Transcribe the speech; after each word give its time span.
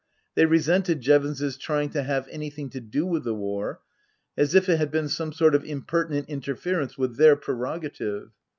They 0.33 0.47
resented 0.47 0.99
Jevons's 1.01 1.57
trying 1.57 1.91
to 1.91 2.01
have 2.01 2.27
anything 2.31 2.71
to 2.71 2.79
do 2.81 3.05
with 3.05 3.23
the 3.23 3.35
war, 3.35 3.81
as 4.35 4.55
if 4.55 4.67
it 4.67 4.79
had 4.79 4.89
been 4.89 5.07
some 5.07 5.31
sort 5.31 5.53
of 5.53 5.63
impertinent 5.63 6.27
inter 6.27 6.55
ference 6.55 6.97
with 6.97 7.17
their 7.17 7.35
prerogative. 7.35 8.31